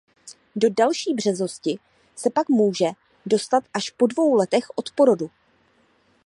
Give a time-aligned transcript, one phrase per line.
[0.55, 1.79] Do další březosti
[2.15, 2.85] se pak může
[3.25, 5.29] dostat až po dvou letech od porodu.